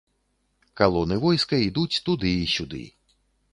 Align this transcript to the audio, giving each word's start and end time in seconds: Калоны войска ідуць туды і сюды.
Калоны 0.81 1.17
войска 1.27 1.61
ідуць 1.67 2.01
туды 2.09 2.35
і 2.43 2.51
сюды. 2.57 2.83